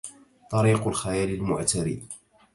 طرق 0.51 0.87
الخيال 0.87 1.29
المعتري 1.33 2.03